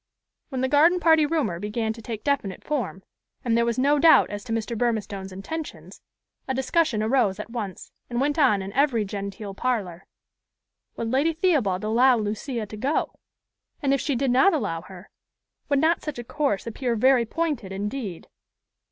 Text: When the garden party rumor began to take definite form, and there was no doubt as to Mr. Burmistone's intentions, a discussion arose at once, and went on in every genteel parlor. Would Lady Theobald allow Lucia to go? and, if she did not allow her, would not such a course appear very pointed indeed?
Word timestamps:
When 0.49 0.61
the 0.61 0.67
garden 0.67 0.99
party 0.99 1.27
rumor 1.27 1.59
began 1.59 1.93
to 1.93 2.01
take 2.01 2.23
definite 2.23 2.63
form, 2.63 3.03
and 3.45 3.55
there 3.55 3.67
was 3.67 3.77
no 3.77 3.99
doubt 3.99 4.31
as 4.31 4.43
to 4.45 4.51
Mr. 4.51 4.75
Burmistone's 4.75 5.31
intentions, 5.31 6.01
a 6.47 6.55
discussion 6.55 7.03
arose 7.03 7.39
at 7.39 7.51
once, 7.51 7.91
and 8.09 8.19
went 8.19 8.39
on 8.39 8.63
in 8.63 8.73
every 8.73 9.05
genteel 9.05 9.53
parlor. 9.53 10.07
Would 10.95 11.11
Lady 11.11 11.33
Theobald 11.33 11.83
allow 11.83 12.17
Lucia 12.17 12.65
to 12.65 12.75
go? 12.77 13.19
and, 13.79 13.93
if 13.93 14.01
she 14.01 14.15
did 14.15 14.31
not 14.31 14.55
allow 14.55 14.81
her, 14.81 15.11
would 15.69 15.77
not 15.77 16.01
such 16.01 16.17
a 16.17 16.23
course 16.23 16.65
appear 16.65 16.95
very 16.95 17.23
pointed 17.27 17.71
indeed? 17.71 18.27